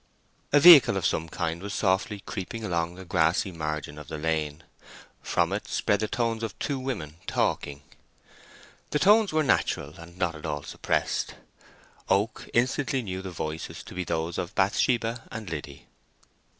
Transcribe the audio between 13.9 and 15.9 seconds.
be those of Bathsheba and Liddy.